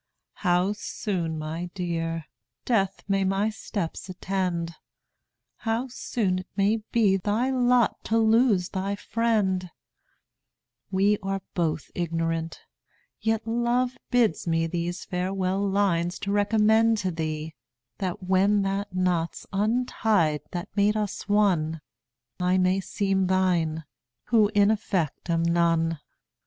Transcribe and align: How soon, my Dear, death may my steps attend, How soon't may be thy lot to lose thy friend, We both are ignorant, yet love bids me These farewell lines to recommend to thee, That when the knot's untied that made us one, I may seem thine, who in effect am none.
How 0.37 0.73
soon, 0.73 1.37
my 1.37 1.69
Dear, 1.75 2.25
death 2.65 3.03
may 3.07 3.23
my 3.23 3.51
steps 3.51 4.09
attend, 4.09 4.73
How 5.57 5.89
soon't 5.89 6.47
may 6.57 6.77
be 6.91 7.17
thy 7.17 7.51
lot 7.51 8.03
to 8.05 8.17
lose 8.17 8.69
thy 8.69 8.95
friend, 8.95 9.69
We 10.89 11.19
both 11.53 11.89
are 11.89 11.91
ignorant, 11.93 12.61
yet 13.19 13.45
love 13.45 13.95
bids 14.09 14.47
me 14.47 14.65
These 14.65 15.05
farewell 15.05 15.69
lines 15.69 16.17
to 16.21 16.31
recommend 16.31 16.97
to 16.97 17.11
thee, 17.11 17.53
That 17.99 18.23
when 18.23 18.63
the 18.63 18.87
knot's 18.91 19.45
untied 19.53 20.41
that 20.49 20.75
made 20.75 20.97
us 20.97 21.29
one, 21.29 21.79
I 22.39 22.57
may 22.57 22.79
seem 22.79 23.27
thine, 23.27 23.83
who 24.29 24.49
in 24.55 24.71
effect 24.71 25.29
am 25.29 25.43
none. 25.43 25.99